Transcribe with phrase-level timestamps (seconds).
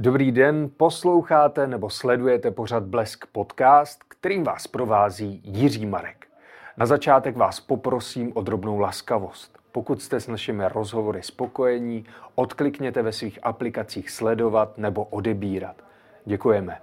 [0.00, 6.26] Dobrý den, posloucháte nebo sledujete pořad Blesk podcast, kterým vás provází Jiří Marek.
[6.76, 9.58] Na začátek vás poprosím o drobnou laskavost.
[9.72, 15.82] Pokud jste s našimi rozhovory spokojení, odklikněte ve svých aplikacích sledovat nebo odebírat.
[16.24, 16.80] Děkujeme.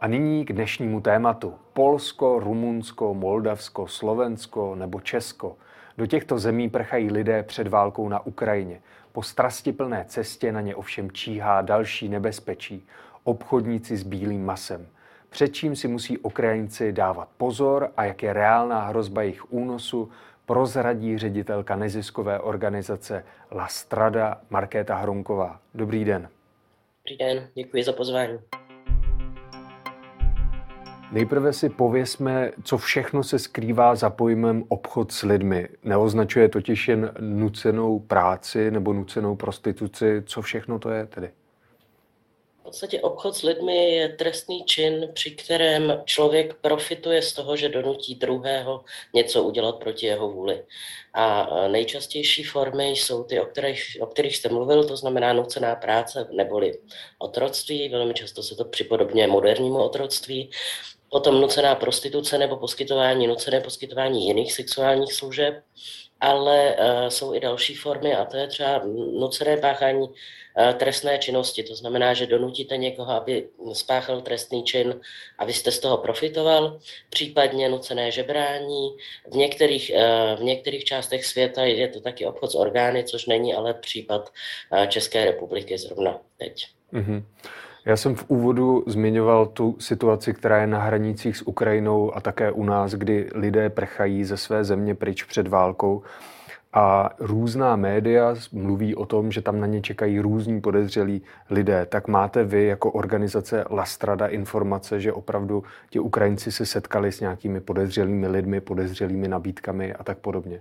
[0.00, 1.54] A nyní k dnešnímu tématu.
[1.72, 5.56] Polsko, Rumunsko, Moldavsko, Slovensko nebo Česko.
[5.98, 8.80] Do těchto zemí prchají lidé před válkou na Ukrajině.
[9.16, 12.86] Po strastiplné cestě na ně ovšem číhá další nebezpečí.
[13.24, 14.86] Obchodníci s bílým masem.
[15.30, 20.10] Před čím si musí Ukrajinci dávat pozor a jak je reálná hrozba jejich únosu,
[20.46, 25.60] prozradí ředitelka neziskové organizace La Strada Markéta Hronková.
[25.74, 26.28] Dobrý den.
[27.04, 28.38] Dobrý den, děkuji za pozvání.
[31.12, 35.68] Nejprve si pověsme, co všechno se skrývá za pojmem obchod s lidmi.
[35.84, 40.22] Neoznačuje totiž jen nucenou práci nebo nucenou prostituci.
[40.26, 41.30] Co všechno to je tedy?
[42.66, 48.14] Podstatě obchod s lidmi je trestný čin, při kterém člověk profituje z toho, že donutí
[48.14, 50.64] druhého něco udělat proti jeho vůli.
[51.14, 56.28] A nejčastější formy jsou ty, o kterých, o kterých jste mluvil, to znamená nucená práce
[56.30, 56.78] neboli
[57.18, 57.88] otroctví.
[57.88, 60.50] Velmi často se to připodobňuje modernímu otroctví.
[61.10, 65.54] Potom nucená prostituce nebo poskytování, nucené poskytování jiných sexuálních služeb
[66.20, 68.82] ale uh, jsou i další formy a to je třeba
[69.18, 70.14] nucené páchání uh,
[70.72, 71.62] trestné činnosti.
[71.62, 75.00] To znamená, že donutíte někoho, aby spáchal trestný čin
[75.38, 76.78] a vy jste z toho profitoval,
[77.10, 78.96] případně nucené žebrání.
[79.32, 83.54] V některých, uh, v některých částech světa je to taky obchod s orgány, což není
[83.54, 84.32] ale případ
[84.88, 86.66] České republiky zrovna teď.
[86.92, 87.24] Mm-hmm.
[87.86, 92.52] Já jsem v úvodu zmiňoval tu situaci, která je na hranicích s Ukrajinou a také
[92.52, 96.02] u nás, kdy lidé prchají ze své země pryč před válkou.
[96.72, 101.86] A různá média mluví o tom, že tam na ně čekají různí podezřelí lidé.
[101.86, 107.60] Tak máte vy jako organizace Lastrada informace, že opravdu ti Ukrajinci se setkali s nějakými
[107.60, 110.60] podezřelými lidmi, podezřelými nabídkami a tak podobně?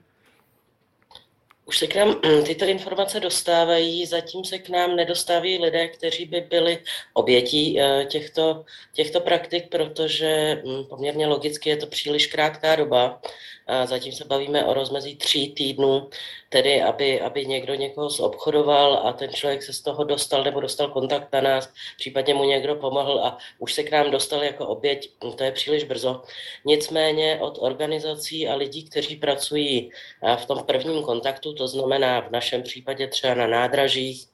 [1.65, 6.25] Už se k nám mm, tyto informace dostávají, zatím se k nám nedostávají lidé, kteří
[6.25, 6.77] by byli
[7.13, 13.21] obětí eh, těchto, těchto praktik, protože mm, poměrně logicky je to příliš krátká doba
[13.85, 16.09] Zatím se bavíme o rozmezí tří týdnů,
[16.49, 20.87] tedy aby, aby někdo někoho zobchodoval a ten člověk se z toho dostal nebo dostal
[20.87, 25.11] kontakt na nás, případně mu někdo pomohl a už se k nám dostal jako oběť,
[25.35, 26.21] to je příliš brzo.
[26.65, 29.91] Nicméně od organizací a lidí, kteří pracují
[30.35, 34.27] v tom prvním kontaktu, to znamená v našem případě třeba na nádražích,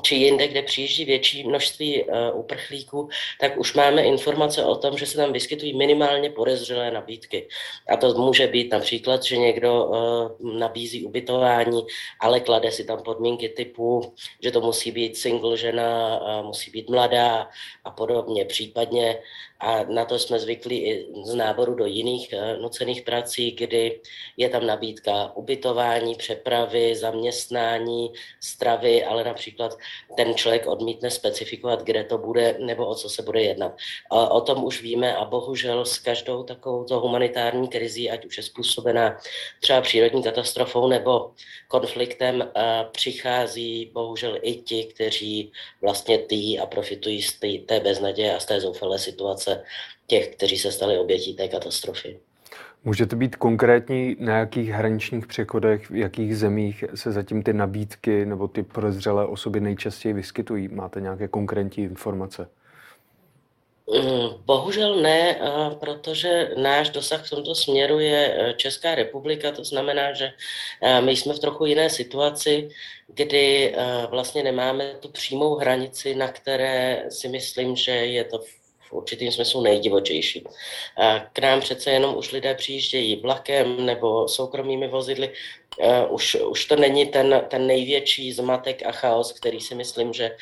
[0.00, 3.08] či jinde, kde přijíždí větší množství uh, uprchlíků,
[3.40, 7.48] tak už máme informace o tom, že se tam vyskytují minimálně podezřelé nabídky.
[7.88, 11.86] A to může být například, že někdo uh, nabízí ubytování,
[12.20, 16.90] ale klade si tam podmínky typu, že to musí být single žena, uh, musí být
[16.90, 17.48] mladá
[17.84, 18.44] a podobně.
[18.44, 19.18] Případně
[19.60, 24.00] a na to jsme zvyklí i z náboru do jiných nucených prací, kdy
[24.36, 29.78] je tam nabídka ubytování, přepravy, zaměstnání, stravy, ale například
[30.16, 33.76] ten člověk odmítne specifikovat, kde to bude nebo o co se bude jednat.
[34.10, 38.42] A o tom už víme a bohužel s každou takovou humanitární krizí, ať už je
[38.42, 39.18] způsobená
[39.60, 41.32] třeba přírodní katastrofou nebo
[41.68, 42.50] konfliktem,
[42.92, 48.60] přichází bohužel i ti, kteří vlastně tý a profitují z té beznaděje a z té
[48.60, 49.64] zoufalé situace
[50.06, 52.20] těch, kteří se stali obětí té katastrofy.
[52.84, 58.48] Můžete být konkrétní, na jakých hraničních přechodech, v jakých zemích se zatím ty nabídky nebo
[58.48, 60.68] ty podezřelé osoby nejčastěji vyskytují?
[60.68, 62.48] Máte nějaké konkrétní informace?
[63.94, 65.40] Mm, bohužel ne,
[65.80, 70.32] protože náš dosah v tomto směru je e, Česká republika, to znamená, že
[71.00, 72.68] my jsme v trochu jiné situaci,
[73.14, 73.74] kdy
[74.10, 78.57] vlastně nemáme tu přímou hranici, na které si myslím, že je to v
[78.90, 80.44] určitým smyslu nejdivočejší.
[81.32, 85.32] K nám přece jenom už lidé přijíždějí vlakem nebo soukromými vozidly.
[86.08, 90.36] Už, už to není ten, ten největší zmatek a chaos, který si myslím, že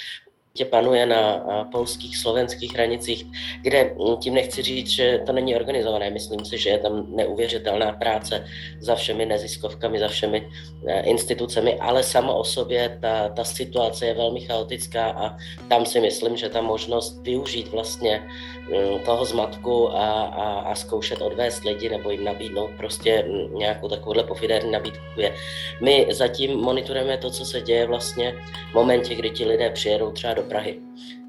[0.56, 3.26] tě panuje na polských, slovenských hranicích,
[3.62, 6.10] kde hm, tím nechci říct, že to není organizované.
[6.10, 8.44] Myslím si, že je tam neuvěřitelná práce
[8.80, 10.48] za všemi neziskovkami, za všemi
[10.86, 15.36] e, institucemi, ale samo o sobě ta, ta situace je velmi chaotická a
[15.68, 21.22] tam si myslím, že ta možnost využít vlastně hm, toho zmatku a, a, a zkoušet
[21.22, 25.34] odvést lidi nebo jim nabídnout prostě hm, nějakou takovouhle pofidérní nabídku je.
[25.80, 28.34] My zatím monitorujeme to, co se děje vlastně
[28.70, 30.80] v momentě, kdy ti lidé přijedou třeba do Prahy,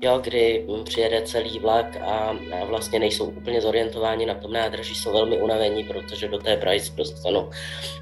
[0.01, 5.13] jo, kdy přijede celý vlak a, a vlastně nejsou úplně zorientováni na tom nádraží, jsou
[5.13, 7.49] velmi unavení, protože do té Prahy se dostanou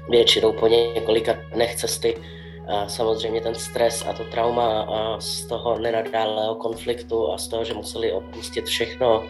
[0.08, 2.16] většinou po několika dnech cesty.
[2.86, 4.86] Samozřejmě ten stres a to trauma
[5.20, 9.24] z toho nenadálého konfliktu a z toho, že museli opustit všechno,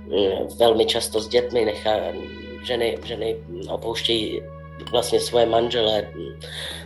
[0.00, 1.90] mm, velmi často s dětmi, nechá,
[2.64, 3.36] ženy, ženy
[3.68, 4.42] opouštějí
[4.90, 6.12] vlastně svoje manžele,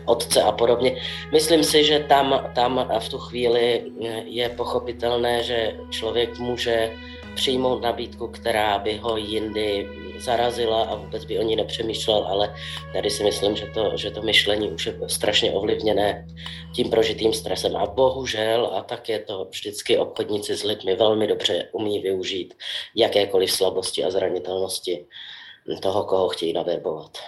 [0.05, 1.01] otce a podobně.
[1.33, 3.93] Myslím si, že tam, tam v tu chvíli
[4.25, 6.93] je pochopitelné, že člověk může
[7.35, 9.89] přijmout nabídku, která by ho jindy
[10.19, 12.55] zarazila a vůbec by o ní nepřemýšlel, ale
[12.93, 16.27] tady si myslím, že to, že to myšlení už je strašně ovlivněné
[16.75, 17.77] tím prožitým stresem.
[17.77, 22.55] A bohužel, a tak je to vždycky obchodníci s lidmi velmi dobře umí využít
[22.95, 25.07] jakékoliv slabosti a zranitelnosti
[25.83, 27.19] toho, koho chtějí naverbovat.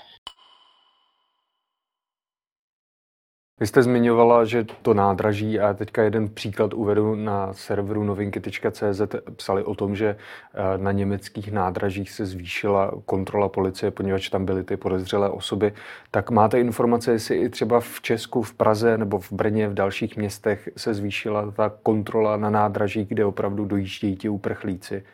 [3.60, 9.00] Vy jste zmiňovala, že to nádraží, a teďka jeden příklad uvedu na serveru novinky.cz,
[9.36, 14.64] psali o tom, že eh, na německých nádražích se zvýšila kontrola policie, poněvadž tam byly
[14.64, 15.72] ty podezřelé osoby.
[16.10, 20.16] Tak máte informace, jestli i třeba v Česku, v Praze nebo v Brně, v dalších
[20.16, 25.04] městech se zvýšila ta kontrola na nádraží, kde opravdu dojíždějí ti uprchlíci?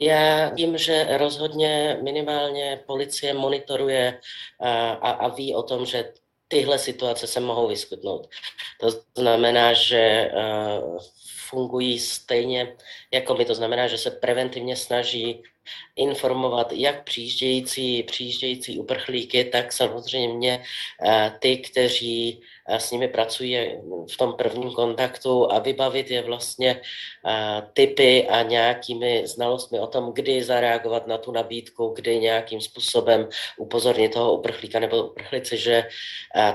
[0.00, 4.18] Já vím, že rozhodně minimálně policie monitoruje
[4.60, 6.04] a, eh, a, a ví o tom, že
[6.48, 8.28] tyhle situace se mohou vyskytnout.
[8.80, 10.98] To znamená, že uh,
[11.36, 12.76] fungují stejně
[13.12, 15.42] jako my, to znamená, že se preventivně snaží
[15.96, 20.64] informovat jak přijíždějící, přijíždějící uprchlíky, tak samozřejmě
[21.04, 23.56] uh, ty, kteří s nimi pracují
[24.12, 26.80] v tom prvním kontaktu a vybavit je vlastně
[27.72, 33.28] typy a nějakými znalostmi o tom, kdy zareagovat na tu nabídku, kdy nějakým způsobem
[33.58, 35.88] upozornit toho uprchlíka nebo uprchlici, že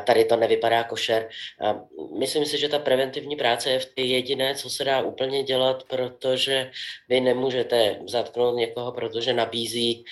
[0.05, 1.29] tady to nevypadá košer.
[2.19, 6.71] Myslím si, že ta preventivní práce je jediné, co se dá úplně dělat, protože
[7.09, 10.05] vy nemůžete zatknout někoho, protože nabízí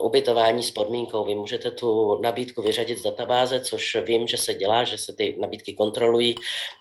[0.00, 1.24] ubytování s podmínkou.
[1.24, 5.36] Vy můžete tu nabídku vyřadit z databáze, což vím, že se dělá, že se ty
[5.40, 6.34] nabídky kontrolují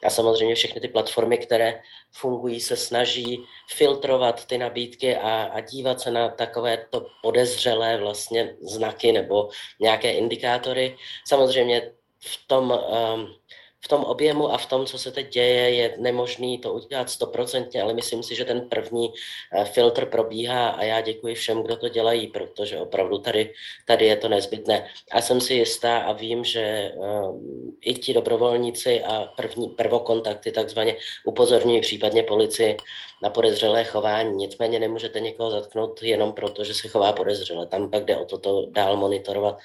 [0.04, 1.81] a samozřejmě všechny ty platformy, které
[2.12, 9.12] fungují, se snaží filtrovat ty nabídky a, a dívat se na takovéto podezřelé vlastně znaky
[9.12, 9.50] nebo
[9.80, 10.98] nějaké indikátory.
[11.27, 13.36] Samozřejmě v tom um,
[13.84, 17.82] v tom objemu a v tom, co se teď děje, je nemožný to udělat stoprocentně,
[17.82, 19.14] ale myslím si, že ten první
[19.54, 23.54] eh, filtr probíhá a já děkuji všem, kdo to dělají, protože opravdu tady,
[23.86, 24.88] tady je to nezbytné.
[25.12, 30.96] A jsem si jistá a vím, že um, i ti dobrovolníci a první prvokontakty takzvaně
[31.26, 32.78] upozorňují případně policii
[33.24, 34.36] na podezřelé chování.
[34.36, 37.68] Nicméně nemůžete někoho zatknout jenom proto, že se chová podezřele.
[37.68, 39.60] Tam pak jde o toto dál monitorovat.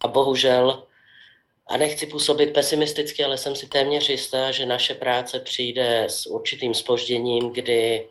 [0.00, 0.88] A bohužel
[1.68, 6.74] a nechci působit pesimisticky, ale jsem si téměř jistá, že naše práce přijde s určitým
[6.74, 8.08] spožděním, kdy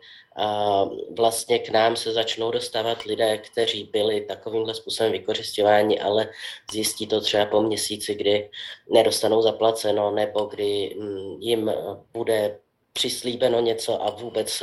[1.16, 6.28] vlastně k nám se začnou dostávat lidé, kteří byli takovýmhle způsobem vykořišťováni, ale
[6.72, 8.50] zjistí to třeba po měsíci, kdy
[8.90, 11.72] nedostanou zaplaceno nebo kdy mm, jim
[12.12, 12.58] bude
[12.92, 14.62] přislíbeno něco a vůbec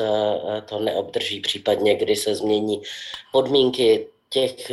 [0.70, 2.82] to neobdrží, případně kdy se změní
[3.32, 4.72] podmínky těch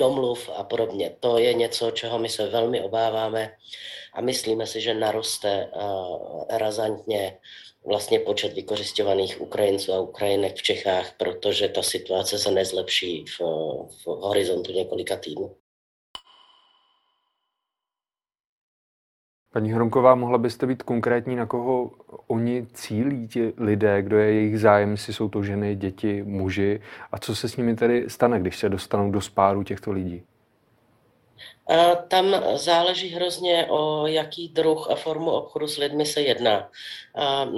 [0.00, 1.16] domluv a podobně.
[1.20, 3.52] To je něco, čeho my se velmi obáváme
[4.12, 7.38] a myslíme si, že naroste uh, razantně
[7.84, 13.40] vlastně počet vykořišťovaných Ukrajinců a Ukrajinek v Čechách, protože ta situace se nezlepší v,
[14.04, 15.59] v horizontu několika týdnů.
[19.52, 21.90] Paní Hromková, mohla byste být konkrétní, na koho
[22.26, 26.80] oni cílí, ti lidé, kdo je jejich zájem, jestli jsou to ženy, děti, muži
[27.12, 30.22] a co se s nimi tedy stane, když se dostanou do spáru těchto lidí?
[32.08, 36.70] Tam záleží hrozně o jaký druh a formu obchodu s lidmi se jedná.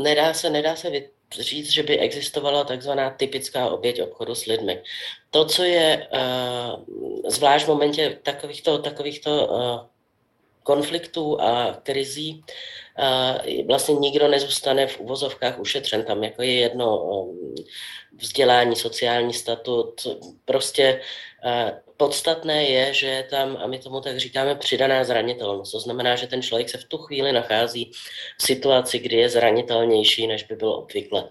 [0.03, 0.91] Nedá se, nedá se
[1.31, 4.83] říct, že by existovala takzvaná typická oběť obchodu s lidmi.
[5.31, 6.09] To, co je
[7.29, 9.49] zvlášť v momentě takovýchto, takovýchto
[10.62, 12.45] konfliktů a krizí
[13.66, 16.04] vlastně nikdo nezůstane v uvozovkách ušetřen.
[16.04, 17.54] Tam jako je jedno um,
[18.16, 20.07] vzdělání, sociální statut,
[20.45, 21.00] prostě
[21.97, 25.73] Podstatné je, že je tam, a my tomu tak říkáme, přidaná zranitelnost.
[25.73, 27.93] To znamená, že ten člověk se v tu chvíli nachází
[28.39, 31.31] v situaci, kdy je zranitelnější, než by bylo obvykle.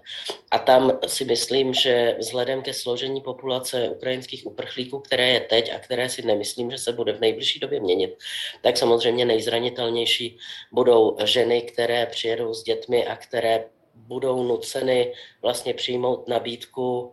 [0.50, 5.78] A tam si myslím, že vzhledem ke složení populace ukrajinských uprchlíků, které je teď a
[5.78, 8.16] které si nemyslím, že se bude v nejbližší době měnit,
[8.60, 10.38] tak samozřejmě nejzranitelnější
[10.72, 13.64] budou ženy, které přijedou s dětmi a které
[13.94, 17.12] budou nuceny vlastně přijmout nabídku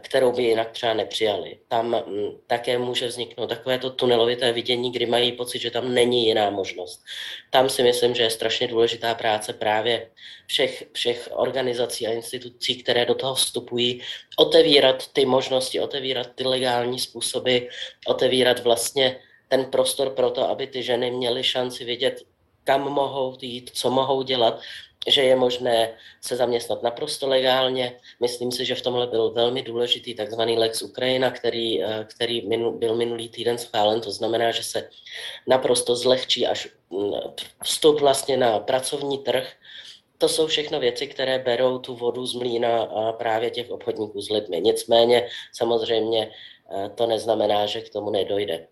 [0.00, 1.58] kterou by jinak třeba nepřijali.
[1.68, 2.02] Tam
[2.46, 7.04] také může vzniknout takové to tunelovité vidění, kdy mají pocit, že tam není jiná možnost.
[7.50, 10.10] Tam si myslím, že je strašně důležitá práce právě
[10.46, 14.02] všech, všech organizací a institucí, které do toho vstupují,
[14.36, 17.58] otevírat ty možnosti, otevírat ty legální způsoby,
[18.06, 22.22] otevírat vlastně ten prostor pro to, aby ty ženy měly šanci vidět,
[22.64, 24.60] kam mohou jít, co mohou dělat,
[25.08, 27.96] že je možné se zaměstnat naprosto legálně.
[28.20, 32.40] Myslím si, že v tomhle byl velmi důležitý takzvaný Lex Ukrajina, který, eh, který
[32.72, 34.00] byl minulý týden schválen.
[34.00, 34.88] To znamená, že se
[35.46, 37.12] naprosto zlehčí až mm,
[37.64, 39.52] vstup vlastně na pracovní trh.
[40.18, 42.86] To jsou všechno věci, které berou tu vodu z mlína
[43.18, 44.60] právě těch obchodníků s lidmi.
[44.60, 46.30] Nicméně samozřejmě
[46.70, 48.66] eh, to neznamená, že k tomu nedojde.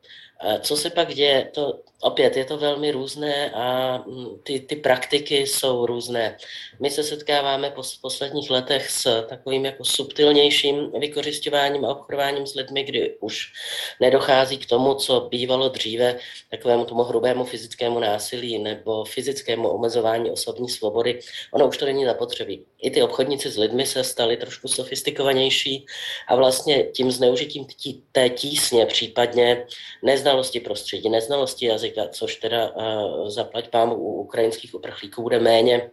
[0.61, 5.37] Co se pak děje, to opět je to velmi různé a mm, ty, ty praktiky
[5.37, 6.37] jsou různé.
[6.81, 12.85] My se setkáváme po, posledních letech s takovým jako subtilnějším vykořišťováním a obchodováním s lidmi,
[12.85, 13.53] kdy už
[14.01, 16.19] nedochází k tomu, co bývalo dříve,
[16.51, 21.21] takovému tomu hrubému fyzickému násilí nebo fyzickému omezování osobní svobody.
[21.53, 22.65] Ono už to není zapotřebí.
[22.83, 25.87] I ty obchodníci s lidmi se stali trošku sofistikovanější
[26.29, 29.67] a vlastně tím zneužitím tí, té tísně, případně
[30.03, 35.91] neznalosti prostředí, neznalosti jazyka, což teda uh, zaplať pám u ukrajinských uprchlíků bude méně,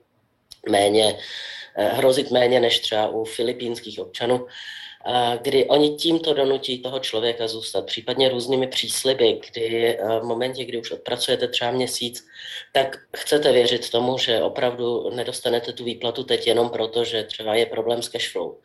[0.70, 1.20] méně uh,
[1.76, 4.48] hrozit méně než třeba u filipínských občanů,
[5.42, 10.92] kdy oni tímto donutí toho člověka zůstat, případně různými přísliby, kdy v momentě, kdy už
[10.92, 12.28] odpracujete třeba měsíc,
[12.74, 17.66] tak chcete věřit tomu, že opravdu nedostanete tu výplatu teď jenom proto, že třeba je
[17.66, 18.56] problém s cashflow.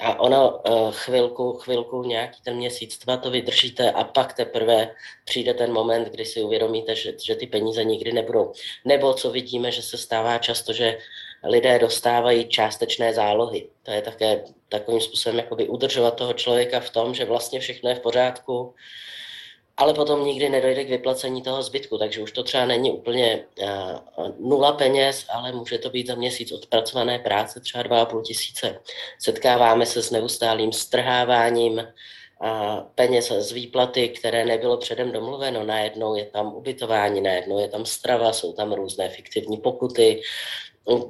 [0.00, 5.72] A ono chvilku, chvilku, nějaký ten měsíc, dva to vydržíte a pak teprve přijde ten
[5.72, 8.52] moment, kdy si uvědomíte, že, že ty peníze nikdy nebudou.
[8.84, 10.98] Nebo co vidíme, že se stává často, že
[11.44, 13.68] lidé dostávají částečné zálohy.
[13.82, 17.96] To je také takovým způsobem jakoby udržovat toho člověka v tom, že vlastně všechno je
[17.96, 18.74] v pořádku,
[19.76, 24.28] ale potom nikdy nedojde k vyplacení toho zbytku, takže už to třeba není úplně uh,
[24.38, 28.80] nula peněz, ale může to být za měsíc odpracované práce třeba 2,5 tisíce.
[29.18, 35.64] Setkáváme se s neustálým strháváním uh, peněz z výplaty, které nebylo předem domluveno.
[35.64, 40.22] Najednou je tam ubytování, najednou je tam strava, jsou tam různé fiktivní pokuty,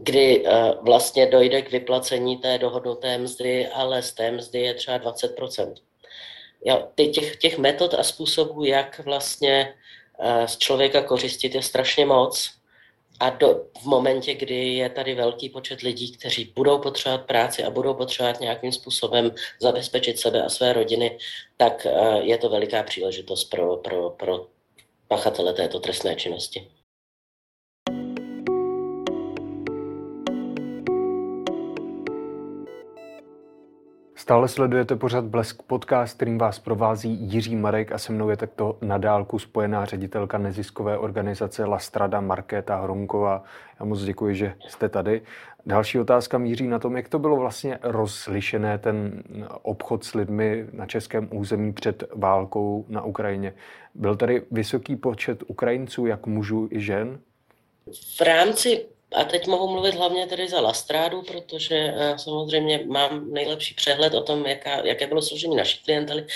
[0.02, 4.98] kdy eh, vlastně dojde k vyplacení té dohodnuté mzdy, ale z té mzdy je třeba
[4.98, 5.74] 20 jo,
[7.12, 9.74] těch, těch metod a způsobů, jak vlastně
[10.20, 12.50] eh, z člověka kořistit, je strašně moc.
[13.20, 17.70] A do, v momentě, kdy je tady velký počet lidí, kteří budou potřebovat práci a
[17.70, 21.18] budou potřebovat nějakým způsobem zabezpečit sebe a své rodiny,
[21.56, 24.46] tak eh, je to veliká příležitost pro, pro, pro
[25.08, 26.70] pachatele této trestné činnosti.
[34.30, 38.78] Stále sledujete pořad Blesk podcast, kterým vás provází Jiří Marek a se mnou je takto
[38.80, 43.44] na dálku spojená ředitelka neziskové organizace Lastrada Markéta Hronková.
[43.80, 45.22] Já moc děkuji, že jste tady.
[45.66, 49.22] Další otázka míří na tom, jak to bylo vlastně rozlišené ten
[49.62, 53.54] obchod s lidmi na českém území před válkou na Ukrajině.
[53.94, 57.18] Byl tady vysoký počet Ukrajinců, jak mužů i žen?
[58.16, 63.74] V rámci a teď mohu mluvit hlavně tedy za Lastrádu, protože uh, samozřejmě mám nejlepší
[63.74, 66.26] přehled o tom, jaká, jaké bylo složení naší klientely.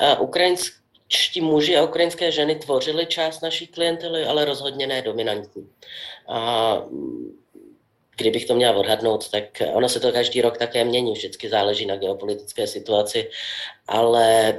[0.00, 5.68] Uh, ukrajinští muži a ukrajinské ženy tvořili část naší klientely, ale rozhodně ne dominantní.
[6.28, 7.41] Uh,
[8.16, 11.96] kdybych to měla odhadnout, tak ono se to každý rok také mění, vždycky záleží na
[11.96, 13.30] geopolitické situaci,
[13.88, 14.58] ale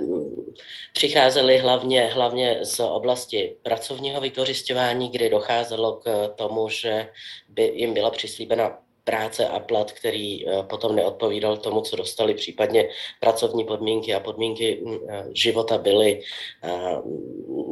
[0.93, 7.09] přicházeli hlavně, hlavně z oblasti pracovního vykořišťování, kdy docházelo k tomu, že
[7.49, 12.89] by jim byla přislíbena práce a plat, který eh, potom neodpovídal tomu, co dostali, případně
[13.19, 16.21] pracovní podmínky a podmínky mm, eh, života byly
[16.63, 16.71] eh,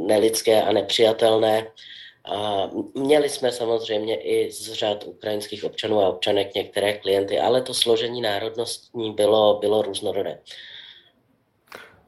[0.07, 1.67] nelidské a nepřijatelné.
[2.25, 7.73] A měli jsme samozřejmě i z řad ukrajinských občanů a občanek některé klienty, ale to
[7.73, 10.39] složení národnostní bylo, bylo různorodé.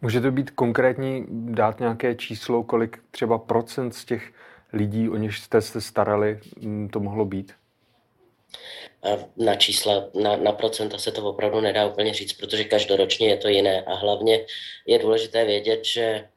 [0.02, 4.34] Můžete být konkrétní, dát nějaké číslo, kolik třeba procent z těch
[4.74, 7.54] lidí, o něž jste se starali, mm, to mohlo být?
[9.38, 13.48] Na čísla, na, na procenta se to opravdu nedá úplně říct, protože každoročně je to
[13.48, 14.46] jiné a hlavně
[14.88, 16.28] je důležité vědět, že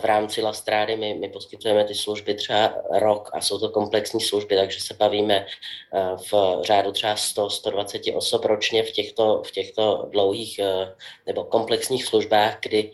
[0.00, 4.56] v rámci Lastrády my, my poskytujeme ty služby třeba rok a jsou to komplexní služby,
[4.56, 5.46] takže se bavíme
[6.16, 10.60] v řádu třeba 100-120 osob ročně v těchto, v těchto dlouhých
[11.26, 12.92] nebo komplexních službách, kdy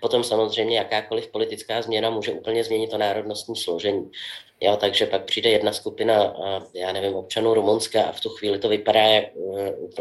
[0.00, 4.10] Potom samozřejmě jakákoliv politická změna může úplně změnit to národnostní složení.
[4.60, 6.34] Jo, takže pak přijde jedna skupina,
[6.74, 9.32] já nevím, občanů Rumunska a v tu chvíli to vypadá e,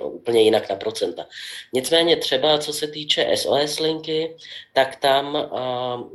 [0.03, 1.27] úplně jinak na procenta.
[1.73, 4.35] Nicméně třeba co se týče SOS linky,
[4.73, 5.49] tak tam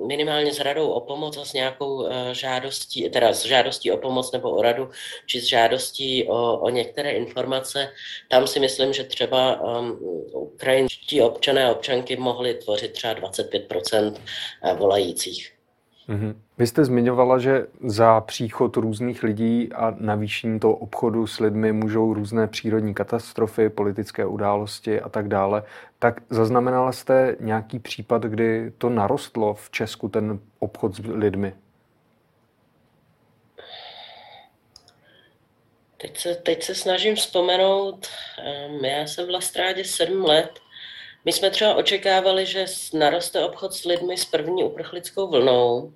[0.06, 4.32] minimálně s radou o pomoc a s nějakou e, žádostí, teda s žádostí o pomoc
[4.32, 4.90] nebo o radu,
[5.26, 7.92] či s žádostí o, o některé informace,
[8.28, 9.98] tam si myslím, že třeba um,
[10.32, 14.14] ukrajinští občané a občanky mohli tvořit třeba 25%
[14.62, 15.61] e, volajících.
[16.12, 16.34] Mm-hmm.
[16.58, 22.14] Vy jste zmiňovala, že za příchod různých lidí a navýšení toho obchodu s lidmi můžou
[22.14, 25.62] různé přírodní katastrofy, politické události a tak dále.
[25.98, 31.54] Tak zaznamenala jste nějaký případ, kdy to narostlo v Česku, ten obchod s lidmi?
[35.96, 38.06] Teď se, teď se snažím vzpomenout,
[38.82, 40.60] já jsem v Lastrádě sedm let.
[41.24, 45.92] My jsme třeba očekávali, že naroste obchod s lidmi s první uprchlickou vlnou.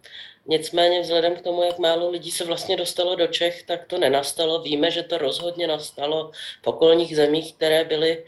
[0.46, 4.62] Nicméně vzhledem k tomu, jak málo lidí se vlastně dostalo do Čech, tak to nenastalo.
[4.62, 6.30] Víme, že to rozhodně nastalo
[6.62, 8.24] v okolních zemích, které byly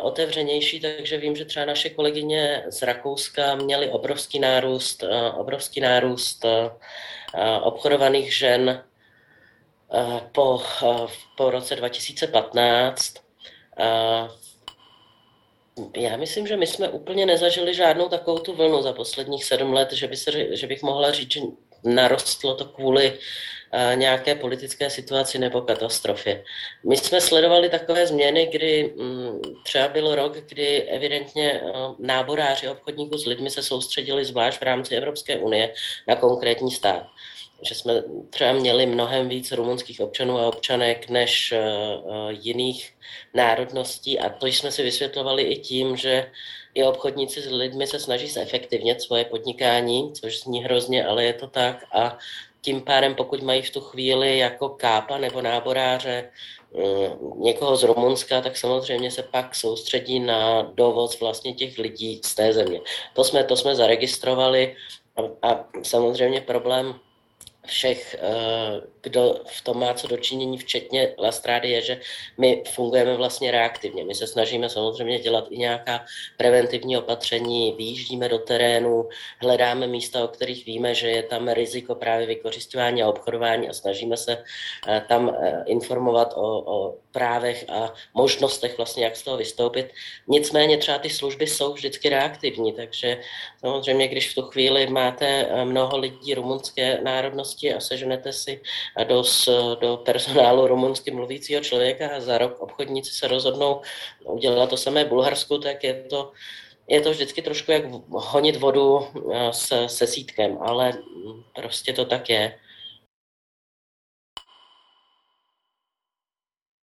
[0.00, 5.04] otevřenější, takže vím, že třeba naše kolegyně z Rakouska měly obrovský nárůst,
[5.36, 6.44] obrovský nárůst
[7.62, 8.84] obchodovaných žen
[10.32, 10.62] po,
[11.36, 13.14] po roce 2015.
[15.78, 19.72] Eh, já myslím, že my jsme úplně nezažili žádnou takovou tu vlnu za posledních sedm
[19.72, 21.40] let, že, by se, že bych mohla říct, že
[21.84, 23.18] narostlo to kvůli
[23.94, 26.44] nějaké politické situaci nebo katastrofě.
[26.88, 31.60] My jsme sledovali takové změny, kdy mm, třeba byl rok, kdy evidentně
[31.98, 35.74] náboráři obchodníků s lidmi se soustředili zvlášť v rámci Evropské unie
[36.06, 37.06] na konkrétní stát
[37.62, 42.94] že jsme třeba měli mnohem víc rumunských občanů a občanek než uh, jiných
[43.34, 46.30] národností a to jsme si vysvětlovali i tím, že
[46.74, 51.46] i obchodníci s lidmi se snaží zefektivnit svoje podnikání, což zní hrozně, ale je to
[51.46, 52.18] tak a
[52.60, 56.30] tím pádem, pokud mají v tu chvíli jako kápa nebo náboráře
[56.70, 62.34] uh, někoho z Rumunska, tak samozřejmě se pak soustředí na dovoz vlastně těch lidí z
[62.34, 62.80] té země.
[63.14, 64.76] To jsme, to jsme zaregistrovali
[65.16, 66.94] a, a samozřejmě problém
[67.68, 72.00] všech, eh, kdo v tom má co dočinění, včetně Lastrády, je, že
[72.38, 74.04] my fungujeme vlastně reaktivně.
[74.04, 76.04] My se snažíme samozřejmě dělat i nějaká
[76.36, 79.08] preventivní opatření, vyjíždíme do terénu,
[79.40, 84.16] hledáme místa, o kterých víme, že je tam riziko právě vykořišťování a obchodování a snažíme
[84.16, 84.44] se
[84.88, 89.92] eh, tam eh, informovat o, o právech a možnostech vlastně, jak z toho vystoupit.
[90.28, 93.20] Nicméně třeba ty služby jsou vždycky reaktivní, takže
[93.60, 98.60] samozřejmě, když v tu chvíli máte mnoho lidí rumunské národnosti a seženete si
[99.08, 99.22] do,
[99.80, 103.82] do personálu rumunsky mluvícího člověka a za rok obchodníci se rozhodnou
[104.24, 106.32] udělat to samé Bulharsku, tak je to,
[106.88, 109.06] je to vždycky trošku jak honit vodu
[109.50, 110.92] se, se sítkem, ale
[111.54, 112.58] prostě to tak je.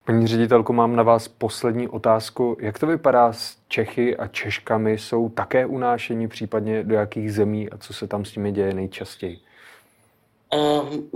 [0.05, 2.57] Paní ředitelko, mám na vás poslední otázku.
[2.59, 4.97] Jak to vypadá s Čechy a Češkami?
[4.97, 9.39] Jsou také unášení, případně do jakých zemí a co se tam s nimi děje nejčastěji?
[10.51, 11.09] Ehm,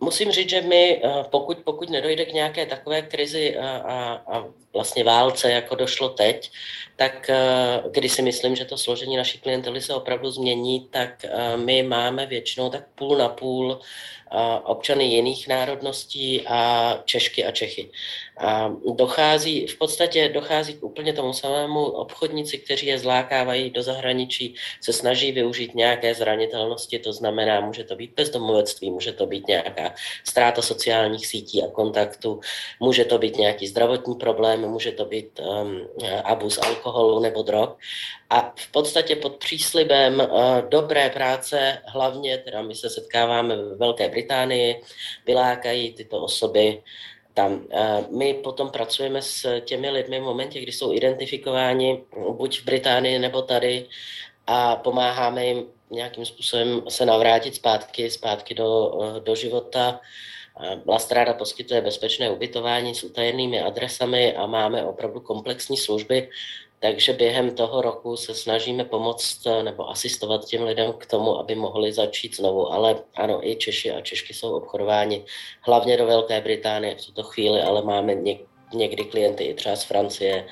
[0.00, 4.44] musím říct, že my, eh, pokud, pokud nedojde k nějaké takové krizi a, a, a
[4.72, 6.50] vlastně válce, jako došlo teď,
[6.96, 11.56] tak eh, když si myslím, že to složení naší klientely se opravdu změní, tak eh,
[11.56, 13.80] my máme většinou tak půl na půl
[14.64, 17.90] občany jiných národností a Češky a Čechy.
[18.38, 24.54] A dochází, v podstatě dochází k úplně tomu samému obchodníci, kteří je zlákávají do zahraničí,
[24.80, 29.94] se snaží využít nějaké zranitelnosti, to znamená, může to být bezdomovectví, může to být nějaká
[30.24, 32.40] ztráta sociálních sítí a kontaktu,
[32.80, 35.88] může to být nějaký zdravotní problém, může to být um,
[36.24, 37.68] abus alkoholu nebo drog.
[38.32, 40.28] A v podstatě pod příslibem uh,
[40.68, 44.82] dobré práce, hlavně teda my se setkáváme ve Velké Británii,
[45.26, 46.82] vylákají tyto osoby
[47.34, 47.52] tam.
[47.52, 53.18] Uh, my potom pracujeme s těmi lidmi v momentě, kdy jsou identifikováni buď v Británii
[53.18, 53.86] nebo tady
[54.46, 60.00] a pomáháme jim nějakým způsobem se navrátit zpátky, zpátky do, do života.
[60.88, 66.28] Lastráda poskytuje bezpečné ubytování s utajenými adresami a máme opravdu komplexní služby,
[66.82, 71.92] takže během toho roku se snažíme pomoct nebo asistovat těm lidem k tomu, aby mohli
[71.92, 72.72] začít znovu.
[72.72, 75.24] Ale ano, i Češi a Češky jsou obchodováni
[75.60, 78.14] hlavně do Velké Británie v tuto chvíli, ale máme
[78.74, 80.44] někdy klienty i třeba z Francie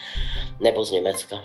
[0.60, 1.36] nebo z Německa.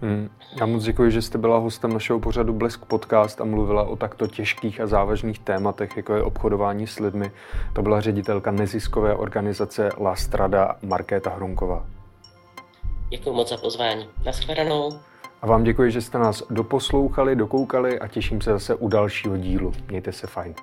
[0.00, 0.30] Hmm.
[0.60, 4.26] Já moc děkuji, že jste byla hostem našeho pořadu Blesk Podcast a mluvila o takto
[4.26, 7.30] těžkých a závažných tématech, jako je obchodování s lidmi.
[7.74, 11.99] To byla ředitelka neziskové organizace La Strada Markéta Hrunková.
[13.10, 14.08] Děkuji moc za pozvání.
[14.26, 14.90] Naschledanou.
[15.42, 19.72] A vám děkuji, že jste nás doposlouchali, dokoukali a těším se zase u dalšího dílu.
[19.88, 20.54] Mějte se fajn.